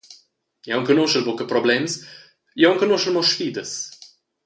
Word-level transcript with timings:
Jeu 0.69 0.75
enconuschel 0.77 1.25
buca 1.27 1.47
problems, 1.53 1.99
jeu 2.63 2.73
enconuschel 2.75 3.15
mo 3.19 3.25
sfidas. 3.33 3.77